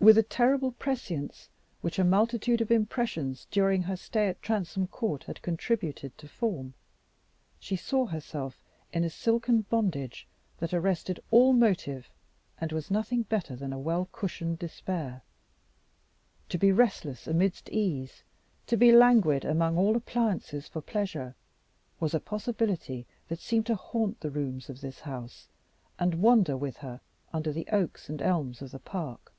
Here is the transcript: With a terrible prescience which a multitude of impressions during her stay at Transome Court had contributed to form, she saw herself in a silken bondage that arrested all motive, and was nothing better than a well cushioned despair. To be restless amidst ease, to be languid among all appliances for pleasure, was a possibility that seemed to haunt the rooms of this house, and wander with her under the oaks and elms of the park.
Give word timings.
With 0.00 0.16
a 0.16 0.22
terrible 0.22 0.70
prescience 0.72 1.48
which 1.82 1.98
a 1.98 2.04
multitude 2.04 2.60
of 2.60 2.70
impressions 2.70 3.48
during 3.50 3.82
her 3.82 3.96
stay 3.96 4.28
at 4.28 4.40
Transome 4.40 4.86
Court 4.86 5.24
had 5.24 5.42
contributed 5.42 6.16
to 6.18 6.28
form, 6.28 6.74
she 7.58 7.74
saw 7.74 8.06
herself 8.06 8.62
in 8.92 9.02
a 9.02 9.10
silken 9.10 9.62
bondage 9.62 10.28
that 10.60 10.72
arrested 10.72 11.18
all 11.32 11.52
motive, 11.52 12.08
and 12.60 12.70
was 12.70 12.92
nothing 12.92 13.24
better 13.24 13.56
than 13.56 13.72
a 13.72 13.78
well 13.78 14.08
cushioned 14.12 14.58
despair. 14.60 15.22
To 16.50 16.58
be 16.58 16.70
restless 16.72 17.26
amidst 17.26 17.68
ease, 17.68 18.22
to 18.68 18.76
be 18.76 18.92
languid 18.92 19.44
among 19.44 19.76
all 19.76 19.96
appliances 19.96 20.68
for 20.68 20.80
pleasure, 20.80 21.34
was 21.98 22.14
a 22.14 22.20
possibility 22.20 23.04
that 23.26 23.40
seemed 23.40 23.66
to 23.66 23.74
haunt 23.74 24.20
the 24.20 24.30
rooms 24.30 24.70
of 24.70 24.80
this 24.80 25.00
house, 25.00 25.48
and 25.98 26.14
wander 26.22 26.56
with 26.56 26.78
her 26.78 27.00
under 27.32 27.52
the 27.52 27.66
oaks 27.72 28.08
and 28.08 28.22
elms 28.22 28.62
of 28.62 28.70
the 28.70 28.78
park. 28.78 29.34